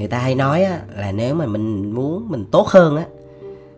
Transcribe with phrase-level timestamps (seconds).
[0.00, 3.04] người ta hay nói á, là nếu mà mình muốn mình tốt hơn á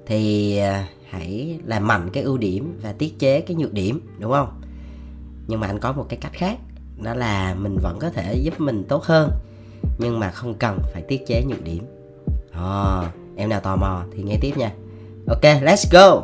[0.07, 4.33] thì à, hãy làm mạnh cái ưu điểm và tiết chế cái nhược điểm đúng
[4.33, 4.61] không?
[5.47, 6.59] Nhưng mà anh có một cái cách khác
[7.03, 9.31] đó là mình vẫn có thể giúp mình tốt hơn
[9.99, 11.85] nhưng mà không cần phải tiết chế nhược điểm.
[12.53, 14.73] À, em nào tò mò thì nghe tiếp nha.
[15.29, 16.23] Ok let's go!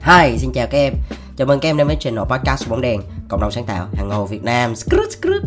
[0.00, 1.17] Hi, xin chào các em.
[1.38, 4.08] Chào mừng các em đến với channel podcast bóng đèn Cộng đồng sáng tạo hàng
[4.08, 4.76] ngầu Việt Nam.
[4.76, 5.42] Skrut, skrut.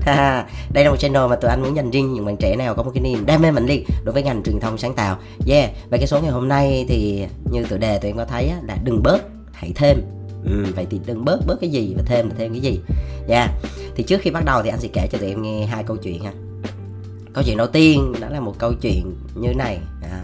[0.74, 2.84] Đây là một channel mà tụi anh muốn dành riêng những bạn trẻ nào có
[2.84, 5.18] một cái niềm đam mê mạnh liệt đối với ngành truyền thông sáng tạo.
[5.48, 8.52] Yeah, và cái số ngày hôm nay thì như tựa đề tụi em có thấy
[8.68, 9.22] là đừng bớt,
[9.54, 10.02] hãy thêm.
[10.46, 12.80] Ừ, Vậy thì đừng bớt, bớt cái gì và thêm là thêm cái gì.
[13.28, 13.50] Yeah,
[13.96, 15.98] thì trước khi bắt đầu thì anh sẽ kể cho tụi em nghe hai câu
[15.98, 16.32] chuyện ha.
[17.34, 19.80] Câu chuyện đầu tiên đó là một câu chuyện như này.
[20.04, 20.22] À,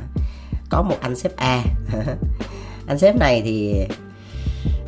[0.70, 1.64] Có một anh sếp A.
[2.88, 3.86] Anh sếp này thì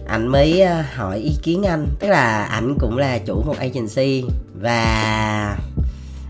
[0.09, 1.87] anh mới ờ, hỏi ý kiến anh.
[1.99, 4.23] Tức là ảnh cũng là chủ một agency
[4.61, 5.57] và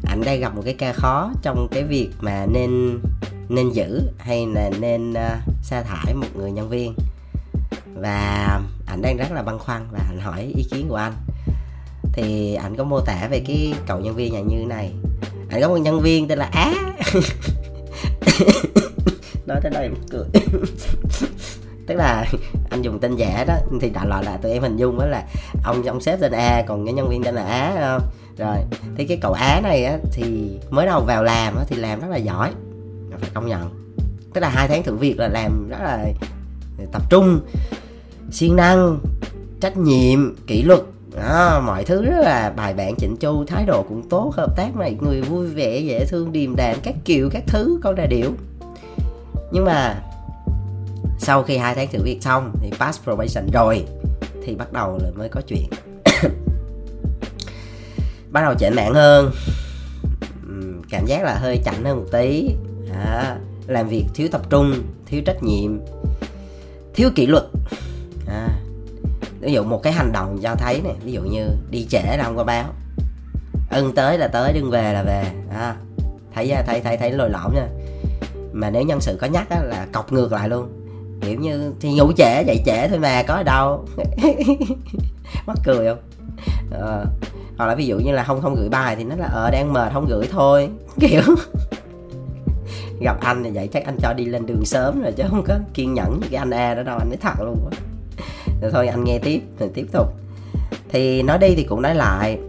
[0.04, 3.00] ảnh đang gặp một cái ca khó trong cái việc mà nên
[3.50, 5.18] nên giữ hay là nên uh,
[5.64, 6.96] sa thải một người nhân viên.
[7.96, 11.14] Và ảnh đang rất là băn khoăn và anh hỏi ý kiến của anh.
[12.14, 14.94] Thì ảnh có mô tả về cái cậu nhân viên nhà như này.
[15.50, 16.74] Ảnh có một nhân viên tên là á.
[19.48, 20.26] Nói tới đây cười.
[21.90, 22.26] tức là
[22.70, 25.24] anh dùng tên giả đó thì đại loại là tụi em hình dung đó là
[25.64, 28.10] ông ông sếp tên a còn cái nhân viên tên là á không?
[28.38, 28.58] Rồi
[28.98, 32.08] thì cái cậu á này á thì mới đầu vào làm á thì làm rất
[32.10, 32.52] là giỏi
[33.20, 33.96] phải công nhận.
[34.34, 36.06] Tức là hai tháng thử việc là làm rất là
[36.92, 37.40] tập trung
[38.32, 39.00] siêng năng
[39.62, 40.82] trách nhiệm kỷ luật
[41.16, 44.76] đó, mọi thứ rất là bài bản chỉnh chu thái độ cũng tốt hợp tác
[44.76, 48.32] này người vui vẻ dễ thương điềm đạm các kiểu các thứ con đà điệu
[49.52, 50.02] nhưng mà
[51.20, 53.86] sau khi hai tháng thử việc xong thì pass probation rồi
[54.46, 55.70] thì bắt đầu là mới có chuyện.
[58.32, 59.32] Bắt đầu chểnh mạng hơn.
[60.90, 62.50] Cảm giác là hơi chảnh hơn một tí.
[62.94, 63.38] À,
[63.68, 64.74] làm việc thiếu tập trung
[65.06, 65.80] thiếu trách nhiệm
[66.94, 67.44] thiếu kỷ luật.
[68.28, 68.48] À,
[69.40, 72.24] ví dụ một cái hành động cho thấy này ví dụ như đi trễ là
[72.24, 72.74] không có báo.
[73.72, 75.24] Ưng tới là tới đừng về là về.
[75.54, 75.76] À,
[76.34, 77.68] thấy thấy thấy thấy lồi lõm nha.
[78.54, 80.79] Mà nếu nhân sự có nhắc á, là cọc ngược lại luôn
[81.22, 83.86] kiểu như thì ngủ trễ dậy trễ thôi mà có ở đâu?
[85.48, 86.00] Mắc cười không?
[86.72, 87.06] Ờ,
[87.58, 89.74] hoặc là ví dụ như là không không gửi bài thì nó là ờ đang
[89.74, 90.70] mệt không gửi thôi.
[91.00, 91.22] Kiểu
[93.02, 95.56] gặp anh thì vậy chắc anh cho đi lên đường sớm rồi chứ không có
[95.74, 97.78] kiên nhẫn như cái anh a đó đâu anh nói thật luôn á.
[98.62, 100.08] Rồi thôi anh nghe tiếp rồi tiếp tục.
[100.90, 102.40] Thì nói đi thì cũng nói lại.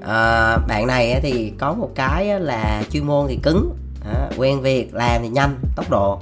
[0.00, 3.76] À, bạn này thì có một cái là chuyên môn thì cứng.
[4.04, 6.20] À, quen việc làm thì nhanh tốc độ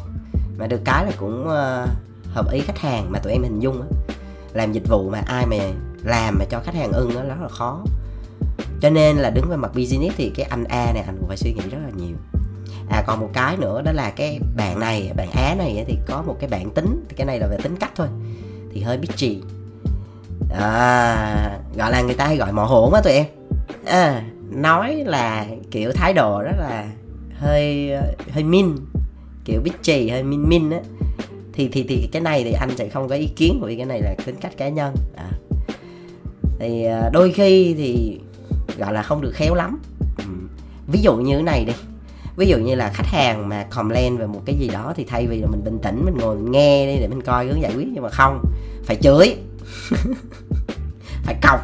[0.57, 1.89] mà được cái là cũng uh,
[2.35, 3.89] hợp ý khách hàng mà tụi em hình dung á.
[4.53, 5.57] Làm dịch vụ mà ai mà
[6.05, 7.85] làm mà cho khách hàng ưng đó rất là khó.
[8.81, 11.37] Cho nên là đứng về mặt business thì cái anh A này anh cũng phải
[11.37, 12.17] suy nghĩ rất là nhiều.
[12.91, 16.23] À còn một cái nữa đó là cái bạn này bạn Á này thì có
[16.23, 18.09] một cái bạn tính thì cái này là về tính cách thôi
[18.73, 19.43] thì hơi bitchy.
[20.61, 23.27] À, gọi là người ta hay gọi mò hổn á tụi em.
[23.85, 26.87] À, nói là kiểu thái độ rất là
[27.39, 28.77] hơi ờ, hơi min
[29.47, 30.81] kiểu bitchy hay min min á,
[31.53, 34.01] thì thì thì cái này thì anh sẽ không có ý kiến vì cái này
[34.03, 34.95] là tính cách cá nhân.
[35.17, 35.31] À.
[36.59, 38.19] thì à, đôi khi thì,
[38.79, 39.79] gọi là, không được khéo lắm.
[40.19, 40.25] Ừ.
[40.87, 41.73] ví dụ như thế này đi.
[42.37, 45.27] Ví dụ như là khách hàng mà complain về một cái gì đó thì thay
[45.27, 47.73] vì là mình bình tĩnh, mình ngồi mình nghe đi để mình coi hướng giải
[47.77, 48.45] quyết, nhưng mà không,
[48.85, 49.37] phải chửi.
[51.25, 51.61] Phải cọc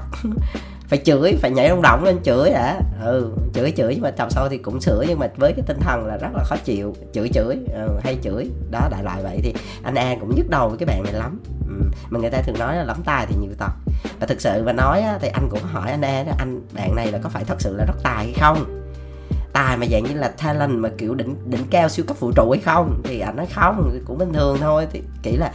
[0.92, 4.28] phải chửi phải nhảy rung động lên chửi đã ừ chửi chửi nhưng mà tập
[4.30, 6.94] sau thì cũng sửa nhưng mà với cái tinh thần là rất là khó chịu.
[7.12, 8.50] Chửi chửi ừ, hay chửi.
[8.70, 11.40] Đó đại loại vậy thì anh an cũng nhức đầu với cái bạn này lắm.
[11.68, 11.74] Ừ.
[12.10, 13.70] mà người ta thường nói là lắm tài thì nhiều tật.
[14.20, 17.12] Và thực sự mà nói á, thì anh cũng hỏi anh an anh bạn này
[17.12, 18.82] là có phải thật sự là rất tài hay không?
[19.52, 22.50] Tài mà dạng như là talent mà kiểu đỉnh đỉnh cao siêu cấp vũ trụ
[22.50, 23.00] hay không?
[23.04, 24.86] Thì anh nói không cũng bình thường thôi.
[24.92, 25.52] Thì kỹ là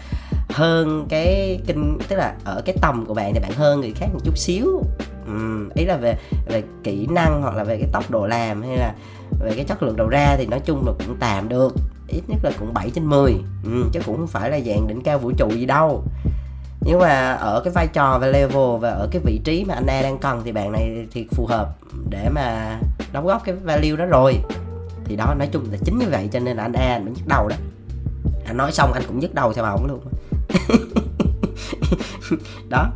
[0.49, 4.07] hơn cái kinh tức là ở cái tầm của bạn thì bạn hơn người khác
[4.13, 4.81] một chút xíu
[5.27, 8.77] ừ, ý là về về kỹ năng hoặc là về cái tốc độ làm hay
[8.77, 8.93] là
[9.39, 11.75] về cái chất lượng đầu ra thì nói chung là cũng tạm được.
[12.07, 13.33] Ít nhất là cũng 7 trên 10
[13.63, 16.03] ừ, chứ cũng không phải là dạng đỉnh cao vũ trụ gì đâu.
[16.81, 19.85] Nhưng mà ở cái vai trò và level và ở cái vị trí mà anh
[19.87, 21.75] A đang cần thì bạn này thì phù hợp
[22.09, 22.77] để mà
[23.11, 24.35] đóng góp cái value đó rồi.
[25.05, 27.13] Thì đó nói chung là chính như vậy cho nên là anh A anh mới
[27.13, 27.55] nhức đầu đó.
[28.45, 29.99] Anh nói xong anh cũng nhức đầu theo ổng luôn.
[32.69, 32.87] Đó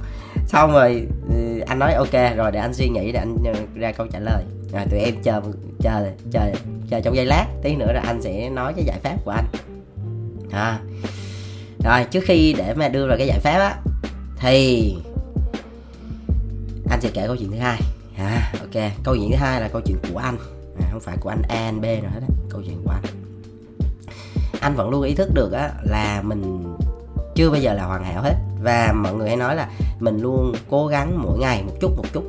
[0.52, 3.92] xong rồi ừ, anh nói ok rồi để anh suy nghĩ để anh ừ, ra
[3.92, 4.44] câu trả lời.
[4.74, 5.42] Rồi tụi em chờ
[5.80, 6.52] chờ chờ
[6.90, 9.46] chờ trong giây lát tí nữa là anh sẽ nói cái giải pháp của anh.
[10.52, 10.80] À.
[11.84, 13.76] rồi trước khi để mà đưa ra cái giải pháp á
[14.40, 14.96] thì
[16.90, 17.80] anh sẽ kể câu chuyện thứ hai.
[18.18, 20.38] À, ok câu chuyện thứ hai là câu chuyện của anh.
[20.82, 23.04] À, không phải của anh a anh b nữa hết á câu chuyện của anh.
[24.62, 26.76] Anh vẫn luôn ý thức được á là mình
[27.36, 29.70] chưa bao giờ là hoàn hảo hết và mọi người hay nói là
[30.00, 32.24] mình luôn cố gắng mỗi ngày một chút một chút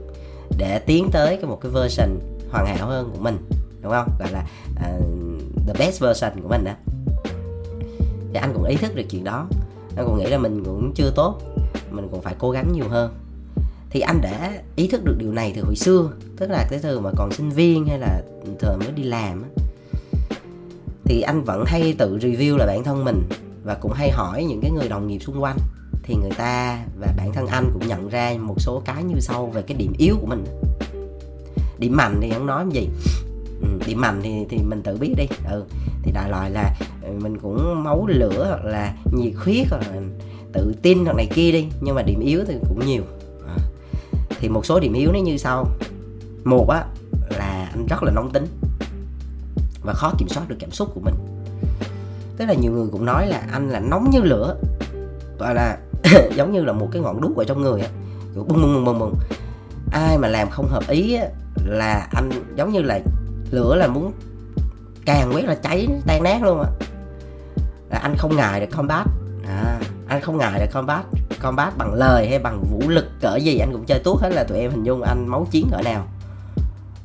[0.58, 2.19] để tiến tới cái một cái version
[2.50, 3.37] hoàn hảo hơn của mình
[3.82, 4.08] đúng không?
[4.19, 6.73] Gọi là uh, the best version của mình đó
[8.32, 9.46] thì anh cũng ý thức được chuyện đó.
[9.96, 11.38] Anh cũng nghĩ là mình cũng chưa tốt
[11.90, 13.14] mình cũng phải cố gắng nhiều hơn.
[13.90, 17.00] Thì anh đã ý thức được điều này từ hồi xưa tức là cái thời
[17.00, 18.23] mà còn sinh viên hay là
[18.58, 19.44] thời mới đi làm
[21.05, 23.28] thì anh vẫn hay tự review là bản thân mình
[23.64, 25.56] và cũng hay hỏi những cái người đồng nghiệp xung quanh
[26.02, 29.46] thì người ta và bản thân anh cũng nhận ra một số cái như sau
[29.46, 30.44] về cái điểm yếu của mình.
[31.78, 32.88] Điểm mạnh thì không nói gì?
[33.60, 35.26] Ừ, điểm mạnh thì thì mình tự biết đi.
[35.50, 35.64] Ừ
[36.02, 40.00] thì đại loại là ừ, mình cũng máu lửa hoặc là nhiệt huyết hoặc là
[40.52, 43.02] tự tin hoặc này kia đi nhưng mà điểm yếu thì cũng nhiều.
[43.46, 43.56] À.
[44.40, 45.66] thì một số điểm yếu nó như sau.
[46.44, 46.84] Một á
[47.31, 48.46] là anh rất là nóng tính
[49.84, 51.14] và khó kiểm soát được cảm xúc của mình.
[52.37, 54.56] Tức là nhiều người cũng nói là anh là nóng như lửa
[55.38, 55.78] gọi là
[56.37, 57.88] giống như là một cái ngọn đuốc ở trong người á.
[58.37, 59.14] Bùng bùng bùng bùng bùng.
[59.93, 61.26] Ai mà làm không hợp ý á,
[61.64, 63.00] là anh giống như là
[63.50, 64.12] lửa là muốn
[65.04, 66.69] càng quét là cháy tan nát luôn á.
[67.90, 69.06] Là anh không ngại được combat.
[69.46, 71.04] À, anh không ngại được combat.
[71.43, 74.44] Combat bằng lời hay bằng vũ lực cỡ gì anh cũng chơi tốt hết là
[74.44, 76.06] tụi em hình dung anh máu chiến cỡ nào.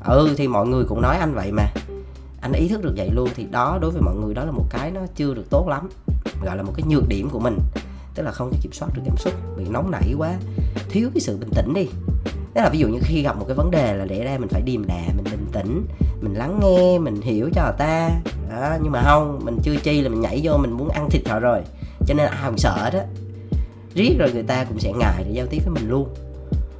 [0.05, 1.63] Ừ thì mọi người cũng nói anh vậy mà.
[2.41, 4.65] Anh ý thức được vậy luôn thì đó đối với mọi người đó là một
[4.69, 5.89] cái nó chưa được tốt lắm.
[6.45, 7.57] Gọi là một cái nhược điểm của mình
[8.18, 10.34] tức là không kiểm soát được cảm xúc bị nóng nảy quá
[10.90, 11.88] thiếu cái sự bình tĩnh đi.
[12.54, 14.50] Tức là ví dụ như khi gặp một cái vấn đề là để ra mình
[14.50, 15.88] phải điềm đà mình bình tĩnh
[16.22, 18.10] mình lắng nghe mình hiểu cho người ta.
[18.50, 21.28] Đó, nhưng mà không mình chưa chi là mình nhảy vô mình muốn ăn thịt
[21.28, 21.62] họ rồi.
[22.08, 23.00] Cho nên ai cũng sợ đó
[23.96, 26.10] riết rồi người ta cũng sẽ ngại để giao tiếp với mình luôn.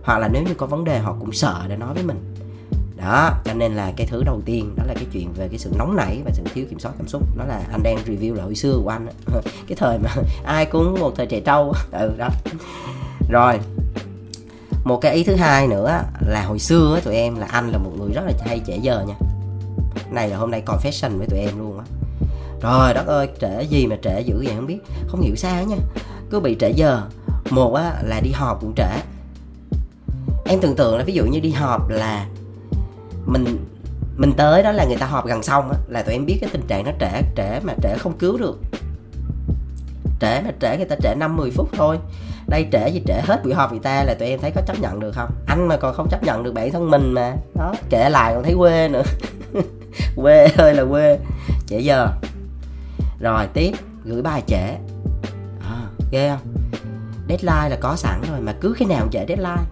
[0.04, 2.36] Hoặc là nếu như có vấn đề họ cũng sợ để nói với mình
[2.98, 5.72] đó, cho nên là cái thứ đầu tiên đó là cái chuyện về cái sự
[5.78, 7.24] nóng nảy và sự thiếu kiểm soát cảm xúc.
[7.38, 9.08] Đó là anh đang review lại hồi xưa của anh
[9.68, 10.10] cái thời mà
[10.46, 11.74] ai cũng một thời trẻ trâu.
[11.92, 12.30] Ừ đó.
[13.30, 13.60] Rồi,
[14.84, 17.92] một cái ý thứ hai nữa là hồi xưa tụi em là anh là một
[18.00, 19.16] người rất là hay trễ giờ nha.
[20.12, 21.86] Này là hôm nay confession với tụi em luôn á.
[22.62, 24.80] Rồi đất ơi trễ gì mà trễ dữ vậy không biết.
[25.08, 25.78] Không hiểu sao nha.
[26.30, 27.04] Cứ bị trễ giờ
[27.50, 28.90] một á, là đi họp cũng trễ.
[30.46, 32.26] Em tưởng tượng là ví dụ như đi họp là
[33.28, 33.66] mình
[34.18, 36.50] mình tới đó là người ta họp gần xong á là tụi em biết cái
[36.54, 38.60] tình trạng nó trễ trễ mà trễ không cứu được.
[40.20, 42.00] Trễ mà trễ người ta trễ năm 10 phút thôi.
[42.48, 44.80] Đây trễ gì trễ hết buổi họp người ta là tụi em thấy có chấp
[44.80, 45.30] nhận được không?
[45.48, 47.34] Anh mà còn không chấp nhận được bản thân mình mà.
[47.56, 49.04] Đó kể lại còn thấy quê nữa.
[50.16, 51.20] Quê ơi là quê.
[51.68, 52.08] Trễ giờ.
[53.20, 53.72] Rồi tiếp.
[54.06, 54.76] Gửi bài trễ.
[55.62, 55.82] À,
[56.12, 56.54] ghê không?
[57.30, 59.64] Deadline là có sẵn rồi mà cứ khi nào trễ deadline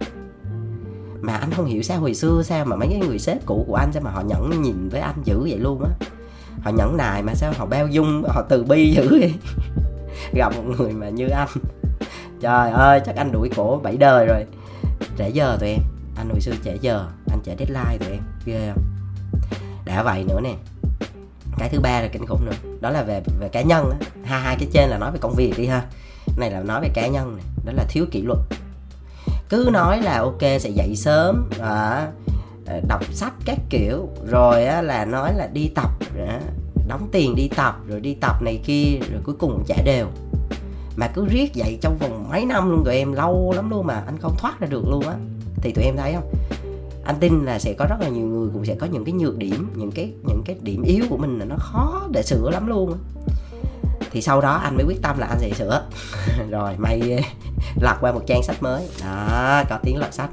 [1.22, 3.76] mà anh không hiểu sao hồi xưa sao mà mấy cái người sếp cũ của
[3.76, 5.90] anh sao mà họ nhẫn nhìn với anh dữ vậy luôn á?
[6.62, 9.34] Họ nhẫn nài mà sao họ bao dung, họ từ bi dữ vậy?
[10.34, 11.48] Gặp một người mà như anh.
[12.42, 14.46] Trời ơi, chắc anh đuổi cổ bảy đời rồi.
[15.18, 15.80] Trễ giờ tụi em.
[16.16, 17.08] Anh hồi xưa trễ giờ.
[17.32, 18.22] Anh trễ deadline tụi em.
[18.46, 18.84] Ghê không?
[19.86, 20.54] Đã vậy nữa nè.
[21.58, 22.72] Cái thứ ba là kinh khủng nữa.
[22.82, 24.08] Đó là về về cá nhân á.
[24.24, 25.86] Hai hai cái trên là nói về công việc đi ha.
[26.38, 28.40] Này là nói về cá nhân này đó là thiếu kỷ luật
[29.50, 32.07] cứ nói là ok sẽ dậy sớm à,
[32.87, 35.90] đọc sách các kiểu rồi á, là nói là đi tập
[36.28, 36.40] à,
[36.87, 40.07] đóng tiền đi tập rồi đi tập này kia rồi cuối cùng trả đều.
[40.95, 44.04] Mà cứ riết vậy trong vòng mấy năm luôn tụi em lâu lắm luôn mà
[44.06, 45.16] anh không thoát ra được luôn á.
[45.56, 46.33] Thì tụi em thấy không?
[47.06, 49.37] Anh tin là sẽ có rất là nhiều người cũng sẽ có những cái nhược
[49.37, 52.68] điểm những cái những cái điểm yếu của mình là nó khó để sửa lắm
[52.68, 52.97] luôn
[54.16, 55.86] thì sau đó anh mới quyết tâm là anh sẽ sửa.
[56.50, 57.02] Rồi may
[57.81, 58.88] lật qua một trang sách mới.
[59.04, 60.30] Đó có tiếng lật sách.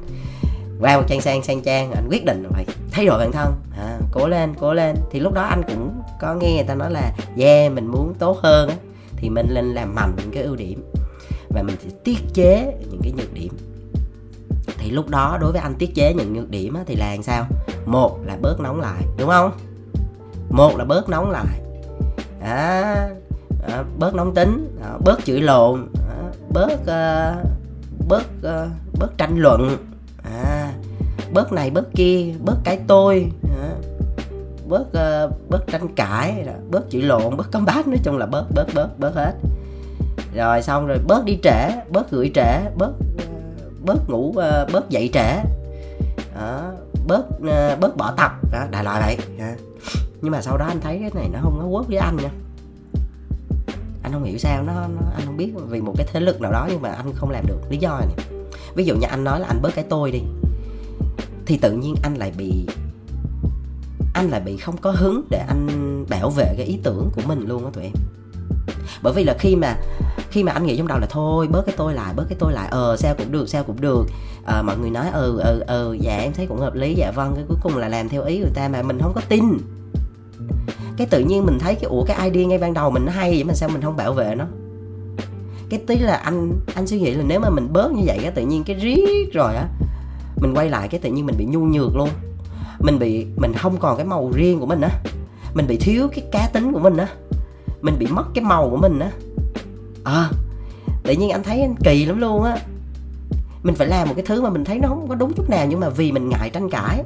[0.81, 3.53] Qua một trang sang sang trang anh quyết định rồi thay đổi bản thân.
[3.79, 4.97] À, cố lên cố lên.
[5.11, 8.39] Thì lúc đó anh cũng có nghe người ta nói là yeah mình muốn tốt
[8.43, 8.71] hơn
[9.17, 10.85] thì mình nên làm mạnh những cái ưu điểm.
[11.49, 13.53] Và mình sẽ tiết chế những cái nhược điểm.
[14.79, 17.47] Thì lúc đó đối với anh tiết chế những nhược điểm thì là làm sao?
[17.87, 19.53] Một là bớt nóng lại đúng không?
[20.51, 21.61] Một là bớt nóng lại.
[22.41, 23.09] À,
[23.69, 26.81] à, bớt nóng tính à, bớt chửi lộn à, bớt
[28.09, 28.23] bớt
[28.99, 29.77] bớt tranh luận
[30.25, 30.73] à,
[31.33, 33.69] bớt này bớt kia bớt cái tôi à,
[34.69, 34.87] bớt
[35.49, 38.99] bớt tranh cãi bớt chửi lộn bớt cấm bát nói chung là bớt bớt bớt
[38.99, 39.35] bớt hết.
[40.35, 42.93] Rồi xong rồi bớt đi trễ bớt gửi trễ bớt
[43.85, 44.33] bớt ngủ
[44.73, 45.43] bớt dậy trễ.
[46.35, 46.73] Đó,
[47.07, 47.41] bớt
[47.81, 49.01] bớt bỏ tập đó, đại loại
[49.39, 49.47] vậy
[50.23, 52.31] nhưng mà sau đó anh thấy cái này nó không có quất với anh nha
[54.03, 56.53] anh không hiểu sao nó, nó anh không biết vì một cái thế lực nào
[56.53, 58.27] đó nhưng mà anh không làm được lý do này.
[58.75, 60.21] Ví dụ như anh nói là anh bớt cái tôi đi
[61.47, 62.67] thì tự nhiên anh lại bị
[64.15, 67.47] anh lại bị không có hứng để anh bảo vệ cái ý tưởng của mình
[67.49, 67.93] luôn á tụi em.
[69.03, 69.77] Bởi vì là khi mà
[70.31, 72.53] khi mà anh nghĩ trong đầu là thôi bớt cái tôi lại bớt cái tôi
[72.53, 74.05] lại ờ sao cũng được sao cũng được.
[74.47, 77.33] À, mọi người nói ừ ừ ừ dạ em thấy cũng hợp lý dạ vâng
[77.35, 79.59] cái cuối cùng là làm theo ý người ta mà mình không có tin
[80.97, 83.31] cái tự nhiên mình thấy cái ủa cái idea ngay ban đầu mình nó hay
[83.31, 84.45] vậy mà sao mình không bảo vệ nó?
[85.71, 88.31] Cái tí là anh anh suy nghĩ là nếu mà mình bớt như vậy á
[88.31, 89.69] tự nhiên cái riết rồi á
[90.37, 92.09] mình quay lại cái tự nhiên mình bị nhu nhược luôn.
[92.79, 94.91] Mình bị mình không còn cái màu riêng của mình á.
[95.55, 97.09] Mình bị thiếu cái cá tính của mình á.
[97.83, 99.11] Mình bị mất cái màu của mình á.
[100.05, 100.31] À,
[101.03, 102.57] tự nhiên anh thấy anh kỳ lắm luôn á.
[103.63, 105.67] Mình phải làm một cái thứ mà mình thấy nó không có đúng chút nào
[105.69, 107.03] nhưng mà vì mình ngại tranh cãi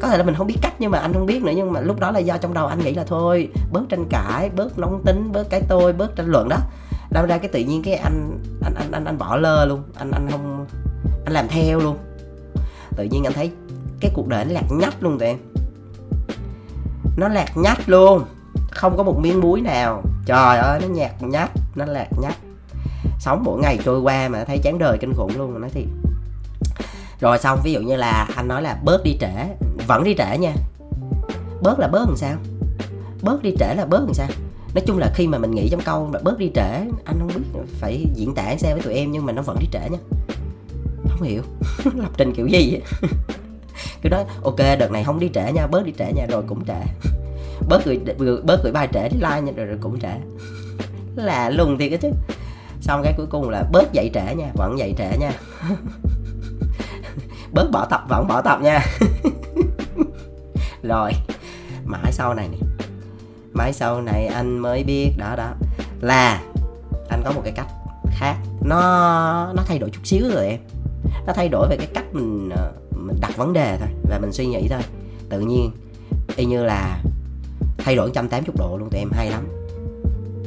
[0.00, 1.80] có thể là mình không biết cách nhưng mà anh không biết nữa nhưng mà
[1.80, 5.02] lúc đó là do trong đầu anh nghĩ là thôi bớt tranh cãi bớt nóng
[5.04, 6.56] tính bớt cái tôi bớt tranh luận đó.
[7.10, 9.82] Đâm ra cái tự nhiên cái anh anh anh anh, anh bỏ lơ luôn.
[9.98, 10.66] Anh anh không
[11.24, 11.96] anh làm theo luôn.
[12.96, 13.50] Tự nhiên anh thấy
[14.00, 15.38] cái cuộc đời nó lạc nhách luôn tụi em.
[17.16, 18.24] Nó lạc nhách luôn.
[18.70, 20.02] Không có một miếng muối nào.
[20.26, 22.36] Trời ơi nó nhạt nhách nó lạc nhách.
[23.18, 25.84] Sống mỗi ngày trôi qua mà thấy chán đời kinh khủng luôn mà nói thiệt
[27.20, 29.56] rồi xong ví dụ như là anh nói là bớt đi trễ
[29.86, 30.52] vẫn đi trễ nha.
[31.62, 32.36] Bớt là bớt làm sao?
[33.22, 34.28] Bớt đi trễ là bớt làm sao?
[34.74, 36.70] Nói chung là khi mà mình nghĩ trong câu là bớt đi trễ
[37.04, 39.66] anh không biết phải diễn tả sao với tụi em nhưng mà nó vẫn đi
[39.72, 39.98] trễ nha.
[41.08, 41.42] Không hiểu.
[41.94, 42.82] Lập trình kiểu gì vậy?
[44.02, 46.64] Cứ nói ok đợt này không đi trễ nha bớt đi trễ nha rồi cũng
[46.64, 47.08] trễ.
[47.68, 48.00] Bớt gửi
[48.44, 50.12] bớt gửi bài trễ đi like nha rồi, rồi cũng trễ.
[51.16, 52.10] Là lùng thì cái chứ.
[52.80, 55.32] Xong cái cuối cùng là bớt dậy trễ nha vẫn dậy trễ nha
[57.56, 58.80] bớt bỏ tập vẫn bỏ tập nha.
[60.82, 61.12] Rồi
[61.84, 62.58] mãi sau này nè.
[63.52, 65.48] Mãi sau này anh mới biết đó đó.
[66.00, 66.42] Là
[67.08, 67.66] anh có một cái cách
[68.10, 68.36] khác.
[68.60, 68.78] Nó
[69.56, 70.60] nó thay đổi chút xíu rồi em.
[71.26, 74.32] Nó thay đổi về cái cách mình ờ, mình đặt vấn đề thôi và mình
[74.32, 74.82] suy nghĩ thôi.
[75.28, 75.70] Tự nhiên
[76.36, 77.00] y như là
[77.78, 79.48] thay đổi 180 độ luôn tụi em hay lắm.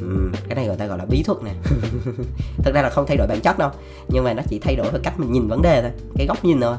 [0.00, 1.52] Ừ, cái này người ta gọi là bí thuật nè.
[2.64, 3.70] Thực ra là không thay đổi bản chất đâu
[4.08, 6.44] nhưng mà nó chỉ thay đổi về cách mình nhìn vấn đề thôi cái góc
[6.44, 6.76] nhìn thôi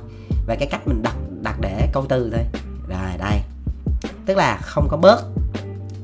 [0.51, 2.45] về cái cách mình đặt đặt để câu từ thôi.
[2.87, 3.39] Rồi đây.
[4.25, 5.23] Tức là không có bớt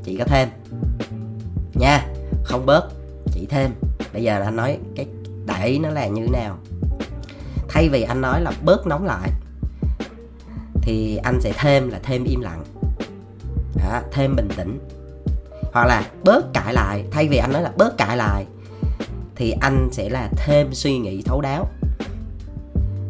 [0.04, 0.50] chỉ có thêm.
[1.74, 2.06] Nha
[2.44, 2.90] không bớt
[3.32, 3.72] chỉ thêm.
[4.14, 5.08] Bây giờ anh nói cái
[5.46, 6.58] đại ý nó là như thế nào.
[7.70, 9.30] Thay vì anh nói là bớt nóng lại
[10.82, 12.64] thì anh sẽ thêm là thêm im lặng.
[13.76, 14.80] Đó, thêm bình tĩnh.
[15.74, 18.46] Hoặc là bớt cãi lại thay vì anh nói là bớt cãi lại
[19.36, 21.70] thì anh sẽ là thêm suy nghĩ thấu đáo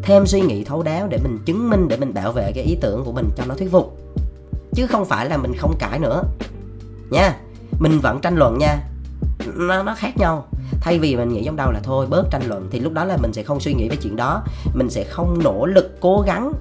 [0.07, 2.77] thêm suy nghĩ thấu đáo để mình chứng minh, để mình bảo vệ cái ý
[2.81, 3.97] tưởng của mình cho nó thuyết phục.
[4.73, 6.23] Chứ không phải là mình không cãi nữa.
[7.09, 7.37] Nha,
[7.79, 8.77] mình vẫn tranh luận nha.
[9.55, 10.47] Nó nó khác nhau.
[10.81, 13.17] Thay vì mình nghĩ trong đầu là thôi, bớt tranh luận thì lúc đó là
[13.17, 14.43] mình sẽ không suy nghĩ về chuyện đó.
[14.73, 16.51] Mình sẽ không nỗ lực cố gắng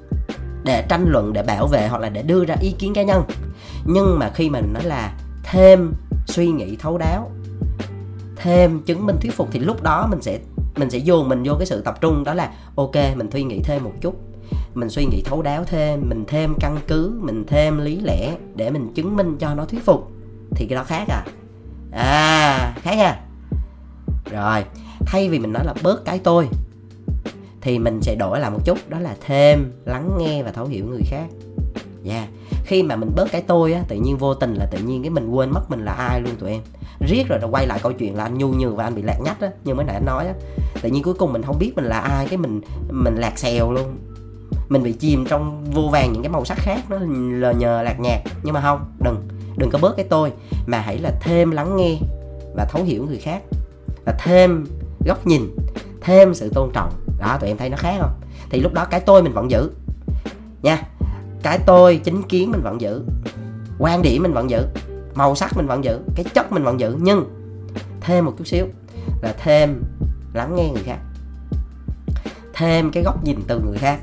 [0.64, 3.22] để tranh luận, để bảo vệ hoặc là để đưa ra ý kiến cá nhân.
[3.84, 5.12] Nhưng mà khi mình nói là
[5.44, 5.92] thêm
[6.26, 7.30] suy nghĩ thấu đáo,
[8.36, 10.38] thêm chứng minh thuyết phục thì lúc đó mình sẽ
[10.76, 13.60] mình sẽ dồn mình vô cái sự tập trung đó là, ok, mình suy nghĩ
[13.64, 14.14] thêm một chút.
[14.74, 18.70] Mình suy nghĩ thấu đáo thêm, mình thêm căn cứ, mình thêm lý lẽ để
[18.70, 20.10] mình chứng minh cho nó thuyết phục.
[20.50, 21.24] Thì cái đó khác à?
[21.92, 23.20] À khác nha
[24.30, 24.64] rồi,
[25.06, 26.48] thay vì mình nói là bớt cái tôi,
[27.60, 30.86] thì mình sẽ đổi lại một chút, đó là thêm lắng nghe và thấu hiểu
[30.86, 31.26] người khác
[32.08, 32.28] yeah.
[32.64, 35.10] khi mà mình bớt cái tôi á, tự nhiên vô tình là tự nhiên cái
[35.10, 36.60] mình quên mất mình là ai luôn tụi em.
[37.08, 39.18] Riết rồi nó quay lại câu chuyện là anh nhu nhừ và anh bị lạc
[39.24, 40.34] nhách á, như mới nãy anh nói á.
[40.82, 42.60] Tự nhiên cuối cùng mình không biết mình là ai, cái mình
[42.90, 43.96] mình lạc xèo luôn.
[44.68, 46.98] Mình bị chìm trong vô vàng những cái màu sắc khác, nó
[47.30, 50.32] lờ nhờ lạc nhạt nhưng mà không, đừng đừng có bớt cái tôi,
[50.66, 51.96] mà hãy là thêm lắng nghe
[52.54, 53.42] và thấu hiểu người khác.
[54.04, 54.66] Và thêm
[55.06, 55.42] góc nhìn,
[56.00, 56.90] thêm sự tôn trọng.
[57.18, 58.12] Đó, tụi em thấy nó khác không?
[58.50, 59.70] Thì lúc đó cái tôi mình vẫn giữ.
[60.62, 60.82] Nha
[61.46, 63.02] cái tôi, chính kiến mình vẫn giữ.
[63.78, 64.66] Quan điểm mình vẫn giữ.
[65.14, 66.00] Màu sắc mình vẫn giữ.
[66.14, 66.96] Cái chất mình vẫn giữ.
[67.00, 67.24] Nhưng,
[68.00, 68.66] thêm một chút xíu
[69.22, 69.82] là thêm
[70.34, 70.98] lắng nghe người khác.
[72.54, 74.00] Thêm cái góc nhìn từ người khác.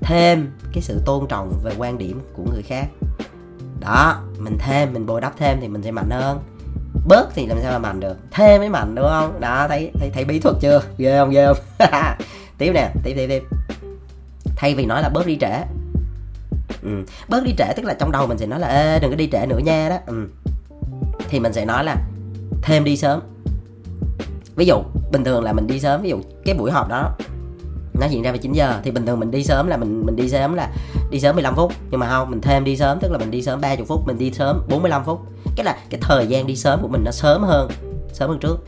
[0.00, 2.86] Thêm cái sự tôn trọng về quan điểm của người khác.
[3.80, 6.40] Đó, mình thêm, mình bồi đắp thêm thì mình sẽ mạnh hơn.
[7.06, 8.16] Bớt thì làm sao mà mạnh được?
[8.30, 9.40] Thêm mới mạnh, đúng không?
[9.40, 10.82] Đó, thấy thấy thấy bí thuật chưa?
[10.98, 11.88] Ghê không ghê không?
[12.58, 13.42] Tiếp nè, tiếp tiếp tiếp.
[14.56, 15.64] Thay vì nói là bớt đi trễ
[16.82, 17.04] ừ.
[17.28, 19.28] bớt đi trễ tức là trong đầu mình sẽ nói là ê đừng có đi
[19.32, 19.96] trễ nữa nha đó.
[20.06, 20.28] Ừ.
[21.28, 21.96] thì mình sẽ nói là
[22.62, 23.20] thêm đi sớm.
[24.56, 24.82] Ví dụ
[25.12, 27.16] bình thường là mình đi sớm ví dụ cái buổi họp đó
[28.00, 30.16] nó diễn ra vào 9 giờ thì bình thường mình đi sớm là mình mình
[30.16, 30.70] đi sớm là
[31.10, 31.72] đi sớm 15 phút.
[31.90, 34.18] Nhưng mà không mình thêm đi sớm tức là mình đi sớm 30 phút mình
[34.18, 35.20] đi sớm 45 phút.
[35.56, 37.70] Cái là cái thời gian đi sớm của mình nó sớm hơn
[38.12, 38.66] sớm hơn trước.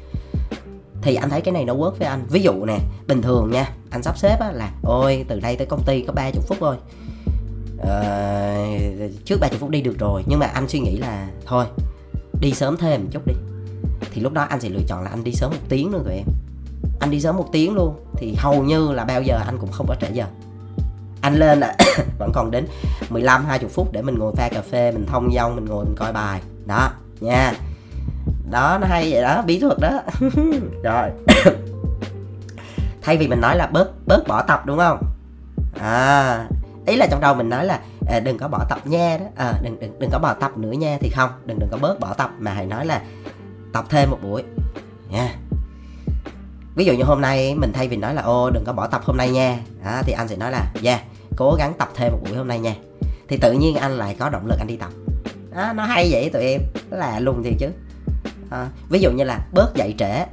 [1.02, 2.26] Thì anh thấy cái này nó work với anh.
[2.31, 5.66] Ví dụ nè bình thường nha anh sắp xếp á, là ôi từ đây tới
[5.66, 6.76] công ty có 30 phút thôi
[7.83, 8.67] ờ,
[9.25, 11.67] trước 30 phút đi được rồi nhưng mà anh suy nghĩ là thôi
[12.43, 13.35] đi sớm thêm một chút đi.
[14.12, 16.15] Thì lúc đó anh sẽ lựa chọn là anh đi sớm một tiếng nữa tụi
[16.15, 16.27] em.
[17.01, 19.87] Anh đi sớm một tiếng luôn thì hầu như là bao giờ anh cũng không
[19.89, 20.25] có trễ giờ.
[21.21, 21.77] Anh lên là
[22.19, 22.67] vẫn còn đến
[23.11, 25.95] 15 20 phút để mình ngồi pha cà phê mình thông dong mình ngồi mình
[25.97, 26.41] coi bài.
[26.67, 27.53] Đó nha.
[28.51, 30.03] Đó nó hay vậy đó bí thuật đó.
[30.85, 31.11] Rồi.
[33.03, 34.99] Thay vì mình nói là bớt bớt bỏ tập đúng không?
[35.81, 36.47] À
[36.87, 39.27] ý là trong đầu mình nói là à, đừng có bỏ tập nha đó.
[39.37, 42.01] À, đừng đừng đừng có bỏ tập nữa nha thì không đừng đừng có bớt
[42.01, 43.03] bỏ tập mà hãy nói là
[43.73, 44.43] tập thêm một buổi.
[45.11, 45.35] Nha.
[46.75, 49.01] Ví dụ như hôm nay mình thay vì nói là ô đừng có bỏ tập
[49.05, 49.59] hôm nay nha.
[49.85, 51.01] À, thì anh sẽ nói là yeah
[51.37, 52.75] cố gắng tập thêm một buổi hôm nay nha.
[53.29, 54.91] Thì tự nhiên anh lại có động lực anh đi tập.
[55.55, 56.61] À, nó hay vậy tụi em
[56.91, 57.69] là luôn thì chứ.
[58.51, 60.25] À, ví dụ như là bớt dậy trễ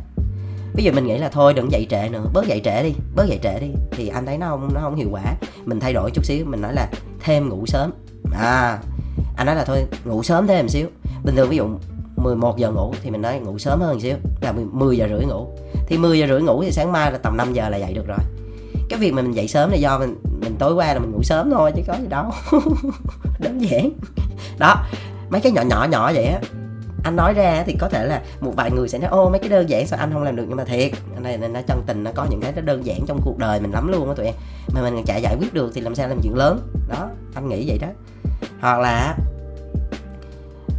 [0.80, 2.24] bây giờ mình nghĩ là thôi, đừng dạy trễ nữa.
[2.34, 3.68] Bớt dạy trễ đi, bớt dạy trễ đi.
[3.92, 5.22] Thì anh thấy nó không nó không hiệu quả.
[5.66, 7.92] Mình thay đổi chút xíu, mình nói là thêm ngủ sớm.
[8.34, 8.80] À
[9.38, 10.88] anh nói là thôi, ngủ sớm thêm một xíu.
[11.24, 11.68] Bình thường ví dụ
[12.16, 15.26] 11 giờ ngủ thì mình nói ngủ sớm hơn một xíu, là 10 giờ rưỡi
[15.26, 15.48] ngủ.
[15.88, 18.08] Thì 10 giờ rưỡi ngủ thì sáng mai là tầm 5 giờ là dậy được
[18.08, 18.20] rồi.
[18.90, 21.24] Cái việc mà mình dậy sớm là do mình mình tối qua là mình ngủ
[21.24, 22.32] sớm thôi, chứ có gì đâu.
[23.40, 23.90] Đơn giản.
[24.58, 24.76] Đó,
[25.30, 26.40] mấy cái nhỏ nhỏ nhỏ vậy á
[27.04, 29.50] anh nói ra thì có thể là một vài người sẽ nói ô mấy cái
[29.50, 30.46] đơn giản sao anh không làm được?
[30.48, 33.22] Nhưng mà thiệt anh này nó chân tình nó có những cái đơn giản trong
[33.24, 34.36] cuộc đời mình lắm luôn á tụi em.
[34.74, 36.60] Mà mình chạy giải quyết được thì làm sao làm chuyện lớn.
[36.90, 37.88] Đó anh nghĩ vậy đó.
[38.62, 39.18] Hoặc là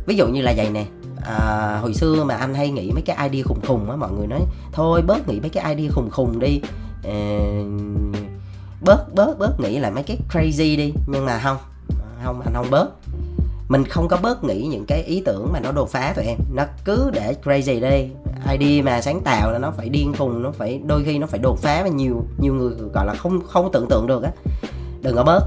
[0.06, 0.84] ví dụ như là vậy nè
[1.22, 4.26] à, hồi xưa mà anh hay nghĩ mấy cái idea khùng khùng á mọi người
[4.26, 4.40] nói
[4.72, 6.60] thôi bớt nghĩ mấy cái idea khùng khùng đi.
[7.04, 7.38] À,
[8.80, 10.92] bớt bớt bớt nghĩ là mấy cái crazy đi.
[11.06, 11.56] Nhưng mà không
[12.24, 12.90] không anh không bớt
[13.70, 16.38] mình không có bớt nghĩ những cái ý tưởng mà nó đột phá tụi em.
[16.54, 18.08] Nó cứ để crazy đi.
[18.58, 21.40] ID mà sáng tạo là nó phải điên khùng, nó phải, đôi khi nó phải
[21.40, 24.30] đột phá mà nhiều nhiều người, gọi là không không tưởng tượng được á.
[25.02, 25.40] Đừng có bớt.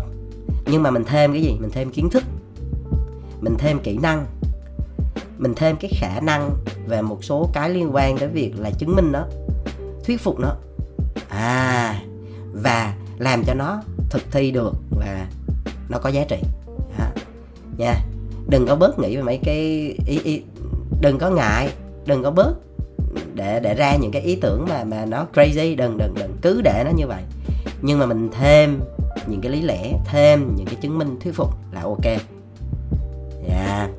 [0.65, 1.57] Nhưng mà mình thêm cái gì?
[1.59, 2.23] Mình thêm kiến thức.
[3.41, 4.25] Mình thêm kỹ năng.
[5.37, 6.49] Mình thêm cái khả năng
[6.87, 9.25] về một số cái liên quan tới việc là chứng minh nó,
[10.05, 10.55] thuyết phục nó.
[11.29, 12.01] À
[12.53, 15.27] và làm cho nó thực thi được và
[15.89, 16.37] nó có giá trị.
[16.97, 17.11] Nha
[17.77, 18.12] nha
[18.53, 19.55] đừng có bớt nghĩ về mấy cái
[20.07, 20.41] ý, ý
[21.01, 21.69] đừng có ngại
[22.05, 22.55] đừng có bớt
[23.35, 25.75] để để ra những cái ý tưởng mà mà nó crazy.
[25.75, 27.21] Đừng đừng đừng cứ để nó như vậy.
[27.81, 28.79] Nhưng mà mình thêm
[29.27, 32.05] những cái lý lẽ thêm những cái chứng minh thuyết phục là ok.
[33.49, 33.89] Dạ yeah.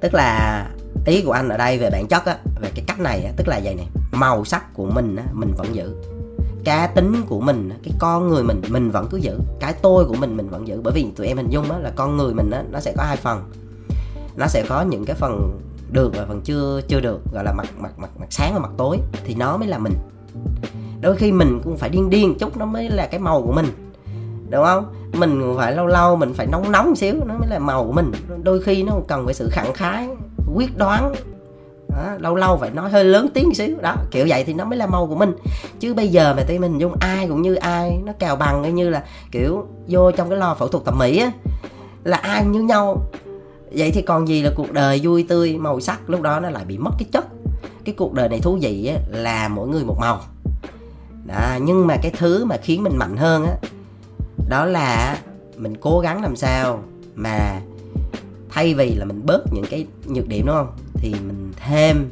[0.00, 0.66] tức là
[1.06, 3.48] ý của anh ở đây về bản chất á về cái cách này á tức
[3.48, 5.94] là vậy này màu sắc của mình á mình vẫn giữ
[6.64, 10.14] cá tính của mình cái con người mình mình vẫn cứ giữ, cái tôi của
[10.14, 10.80] mình mình vẫn giữ.
[10.82, 13.02] Bởi vì tụi em hình dung á, là con người mình á, nó sẽ có
[13.02, 13.42] hai phần.
[14.36, 15.60] Nó sẽ có những cái phần
[15.92, 18.70] được và phần chưa chưa được, gọi là mặt mặt mặt mặt sáng và mặt
[18.76, 19.94] tối, thì nó mới là mình.
[21.00, 23.66] Đôi khi mình cũng phải điên điên chút, nó mới là cái màu của mình,
[24.50, 24.94] đúng không?
[25.12, 28.12] Mình phải lâu lâu mình phải nóng nóng xíu, nó mới là màu của mình.
[28.42, 30.08] Đôi khi nó cần phải sự khẳng khái,
[30.54, 31.14] quyết đoán
[31.90, 33.76] đó, lâu lâu phải nói hơi lớn tiếng xíu.
[33.82, 35.32] Đó kiểu vậy thì nó mới là màu của mình.
[35.80, 38.90] Chứ bây giờ mà tụi mình dung ai cũng như ai nó cào bằng như
[38.90, 41.30] là kiểu vô trong cái lo phẫu thuật thẩm mỹ á
[42.04, 43.02] là ai như nhau.
[43.72, 46.10] Vậy thì còn gì là cuộc đời vui tươi màu sắc?
[46.10, 47.26] Lúc đó nó lại bị mất cái chất.
[47.84, 50.20] Cái cuộc đời này thú vị á, là mỗi người một màu.
[51.26, 53.52] Đó, nhưng mà cái thứ mà khiến mình mạnh hơn á
[54.48, 55.18] đó là
[55.56, 56.82] mình cố gắng làm sao
[57.14, 57.60] mà
[58.50, 60.72] thay vì là mình bớt những cái nhược điểm đúng không?
[61.00, 62.10] Thì mình thêm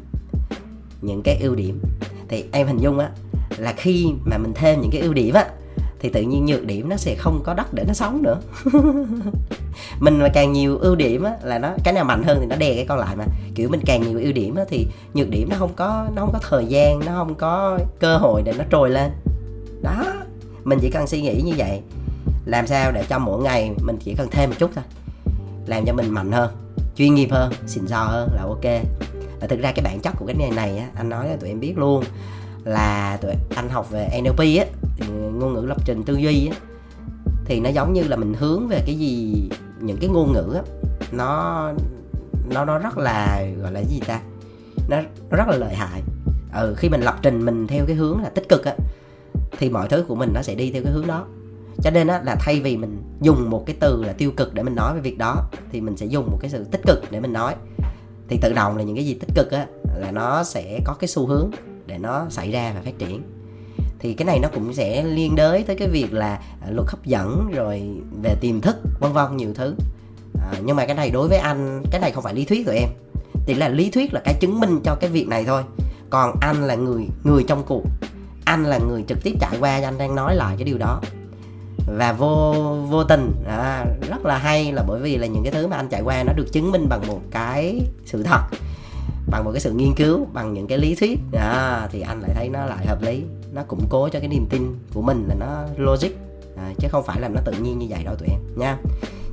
[1.02, 1.80] những cái ưu điểm.
[2.28, 3.10] Thì em hình dung á,
[3.56, 5.46] là khi mà mình thêm những cái ưu điểm á,
[6.00, 8.40] thì tự nhiên nhược điểm nó sẽ không có đất để nó sống nữa.
[10.00, 12.56] Mình mà càng nhiều ưu điểm á, là nó, cái nào mạnh hơn thì nó
[12.56, 13.24] đè cái con lại mà.
[13.54, 16.32] Kiểu mình càng nhiều ưu điểm á, thì nhược điểm nó không có, nó không
[16.32, 19.10] có thời gian, nó không có cơ hội để nó trồi lên.
[19.82, 20.04] Đó,
[20.64, 21.80] mình chỉ cần suy nghĩ như vậy.
[22.46, 24.84] Làm sao để cho mỗi ngày mình chỉ cần thêm một chút thôi.
[25.66, 26.50] Làm cho mình mạnh hơn
[26.98, 28.84] chuyên nghiệp hơn xịn sò hơn là ok.
[29.40, 31.48] Và thực ra cái bản chất của cái này này á anh nói là tụi
[31.48, 32.04] em biết luôn
[32.64, 34.64] là tụi anh học về NLP á
[35.10, 36.56] ngôn ngữ lập trình tư duy á
[37.44, 39.34] thì nó giống như là mình hướng về cái gì
[39.80, 40.62] những cái ngôn ngữ á
[41.12, 41.72] nó
[42.50, 44.20] nó nó rất là gọi là gì ta
[44.88, 44.96] nó,
[45.30, 46.02] nó rất là lợi hại.
[46.54, 48.74] Ừ khi mình lập trình mình theo cái hướng là tích cực á
[49.58, 51.26] thì mọi thứ của mình nó sẽ đi theo cái hướng đó
[51.82, 54.62] cho nên á là thay vì mình dùng một cái từ là tiêu cực để
[54.62, 55.36] mình nói về việc đó
[55.72, 57.54] thì mình sẽ dùng một cái sự tích cực để mình nói.
[58.28, 61.08] Thì tự động là những cái gì tích cực á là nó sẽ có cái
[61.08, 61.50] xu hướng
[61.86, 63.22] để nó xảy ra và phát triển.
[63.98, 67.04] Thì cái này nó cũng sẽ liên đới tới cái việc là à, luật hấp
[67.04, 67.82] dẫn rồi
[68.22, 69.74] về tiềm thức vân vân nhiều thứ.
[70.40, 72.76] À, nhưng mà cái này đối với anh cái này không phải lý thuyết tụi
[72.76, 72.88] em.
[73.46, 75.62] Thì là lý thuyết là cái chứng minh cho cái việc này thôi.
[76.10, 77.82] Còn anh là người người trong cuộc.
[78.44, 81.00] Anh là người trực tiếp trải qua anh đang nói lại cái điều đó
[81.96, 82.52] và vô
[82.90, 83.32] vô tình.
[83.46, 86.22] À, rất là hay là bởi vì là những cái thứ mà anh trải qua
[86.22, 88.40] nó được chứng minh bằng một cái sự thật
[89.30, 91.18] bằng một cái sự nghiên cứu bằng những cái lý thuyết.
[91.32, 93.22] À, thì anh lại thấy nó lại hợp lý.
[93.52, 96.10] Nó củng cố cho cái niềm tin của mình là nó logic.
[96.56, 98.78] À, chứ không phải là nó tự nhiên như vậy đâu tụi em nha.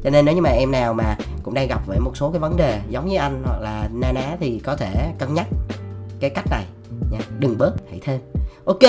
[0.04, 2.40] Cho nên nếu như mà em nào mà cũng đang gặp với một số cái
[2.40, 5.48] vấn đề giống như anh hoặc là na ná thì có thể cân nhắc
[6.20, 6.66] cái cách này
[7.12, 7.20] nha.
[7.40, 8.22] Đừng bớt hãy thêm.
[8.66, 8.80] Ok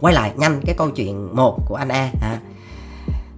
[0.00, 2.10] quay lại nhanh cái câu chuyện một của anh A.
[2.22, 2.40] À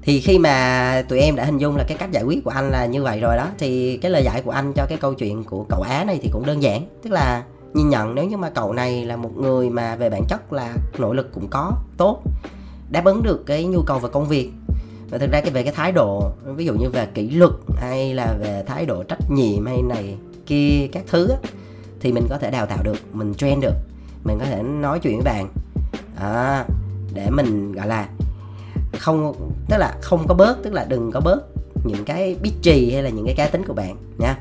[0.03, 2.71] thì khi mà tụi em đã hình dung là cái cách giải quyết của anh
[2.71, 5.45] là như vậy rồi đó thì cái lời giải của anh cho cái câu chuyện
[5.45, 6.87] của cậu Á này thì cũng đơn giản.
[7.03, 7.43] Tức là
[7.75, 10.75] nhìn nhận nếu như mà cậu này là một người mà về bản chất là
[10.99, 12.23] nội lực cũng có tốt
[12.91, 14.51] đáp ứng được cái nhu cầu về công việc.
[15.11, 18.15] Và thực ra cái về cái thái độ ví dụ như về kỷ luật hay
[18.15, 21.37] là về thái độ trách nhiệm hay này kia các thứ á,
[22.01, 23.75] thì mình có thể đào tạo được mình train được
[24.25, 25.49] mình có thể nói chuyện với bạn.
[26.17, 26.65] À,
[27.15, 28.09] để mình gọi là
[28.99, 31.41] không tức là không có bớt tức là đừng có bớt
[31.85, 34.39] những cái biết trì hay là những cái cá tính của bạn nha.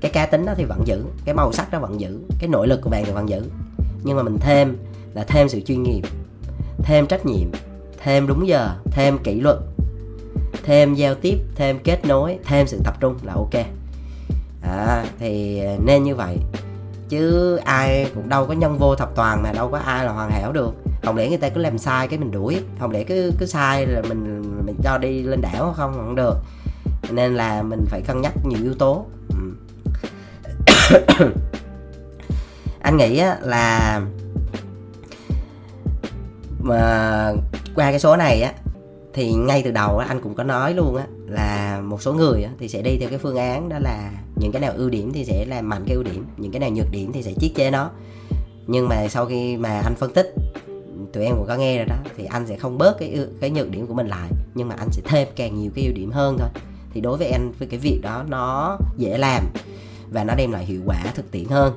[0.00, 2.68] Cái cá tính đó thì vẫn giữ cái màu sắc đó vẫn giữ cái nội
[2.68, 3.42] lực của bạn thì vẫn giữ.
[4.02, 4.76] Nhưng mà mình thêm
[5.14, 6.02] là thêm sự chuyên nghiệp
[6.78, 7.50] thêm trách nhiệm
[8.02, 9.56] thêm đúng giờ thêm kỷ luật
[10.62, 13.66] thêm giao tiếp thêm kết nối thêm sự tập trung là ok.
[14.62, 16.36] À, thì nên như vậy.
[17.08, 20.30] Chứ ai cũng đâu có nhân vô thập toàn mà đâu có ai là hoàn
[20.30, 23.32] hảo được không lẽ người ta cứ làm sai cái mình đuổi, không lẽ cứ
[23.38, 26.36] cứ sai là mình mình cho đi lên đảo, không không được
[27.10, 29.36] nên là mình phải cân nhắc nhiều yếu tố ừ.
[32.80, 34.00] anh nghĩ là,
[36.58, 37.32] mà
[37.74, 38.52] qua cái số này á,
[39.14, 42.68] thì ngay từ đầu anh cũng có nói luôn á là một số người thì
[42.68, 45.44] sẽ đi theo cái phương án đó là những cái nào ưu điểm thì sẽ
[45.48, 47.90] làm mạnh cái ưu điểm, những cái nào nhược điểm thì sẽ chiết chế nó
[48.66, 50.34] nhưng mà sau khi mà anh phân tích
[51.12, 53.70] tụi em cũng có nghe rồi đó thì anh sẽ không bớt cái cái nhược
[53.70, 56.36] điểm của mình lại nhưng mà anh sẽ thêm càng nhiều cái ưu điểm hơn
[56.38, 56.48] thôi.
[56.94, 59.44] Thì đối với em với cái việc đó nó dễ làm
[60.10, 61.76] và nó đem lại hiệu quả thực tiễn hơn.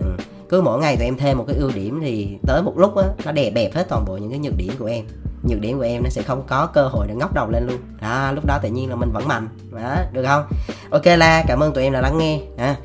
[0.00, 0.06] Ừ.
[0.48, 3.04] cứ mỗi ngày tụi em thêm một cái ưu điểm thì tới một lúc á
[3.24, 5.04] nó đè bẹp hết toàn bộ những cái nhược điểm của em.
[5.48, 7.78] Nhược điểm của em nó sẽ không có cơ hội để ngóc đầu lên luôn.
[8.00, 9.48] Đó lúc đó tự nhiên là mình vẫn mạnh.
[9.72, 10.44] Đó được không?
[10.90, 12.40] Ok la cảm ơn tụi em đã lắng nghe.
[12.58, 12.76] À,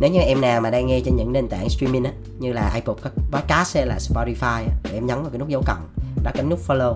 [0.00, 2.62] nếu như em nào mà đang nghe trên những nền tảng streaming á như là
[2.62, 2.94] Apple
[3.30, 5.88] Podcast hay là Spotify thì em nhấn vào cái nút dấu cộng
[6.22, 6.94] đó cái nút follow.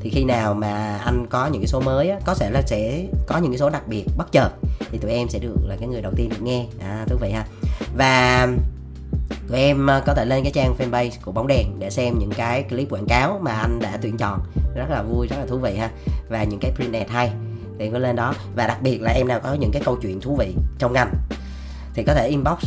[0.00, 3.06] Thì khi nào mà anh có những cái số mới á, có thể là sẽ
[3.26, 4.50] có những cái số đặc biệt bất chợt
[4.90, 6.66] thì tụi em sẽ được là cái người đầu tiên được nghe.
[6.80, 7.46] À, thú vị ha.
[7.96, 8.48] Và
[9.48, 12.30] tụi em à, có thể lên cái trang fanpage của bóng đèn để xem những
[12.36, 14.40] cái clip quảng cáo mà anh đã tuyển chọn.
[14.74, 15.90] Rất là vui rất là thú vị ha.
[16.28, 17.32] Và những cái print ad hay
[17.78, 18.34] thì có lên đó.
[18.54, 21.12] Và đặc biệt là em nào có những cái câu chuyện thú vị trong ngành
[21.96, 22.58] thì có thể inbox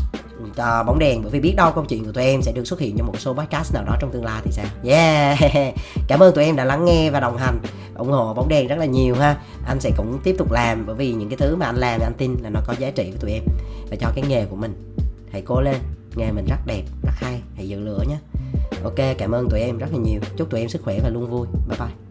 [0.49, 2.79] uh, bóng đèn bởi vì biết đâu câu chuyện của tụi em sẽ được xuất
[2.79, 4.65] hiện trong một số podcast nào đó trong tương lai thì sao?
[4.83, 5.39] Yeah.
[6.07, 7.59] Cảm ơn tụi em đã lắng nghe và đồng hành
[7.95, 9.41] ủng hộ bóng đèn rất là nhiều ha.
[9.65, 12.13] Anh sẽ cũng tiếp tục làm bởi vì những cái thứ mà anh làm anh
[12.17, 13.43] tin là nó có giá trị với tụi em
[13.89, 14.95] và cho cái nghề của mình.
[15.31, 15.75] Hãy cố lên
[16.15, 18.17] nghề mình rất đẹp rất hay hãy giữ lửa nhé.
[18.83, 20.21] Ok cảm ơn tụi em rất là nhiều.
[20.37, 21.47] Chúc tụi em sức khỏe và luôn vui.
[21.69, 22.09] Bye bye.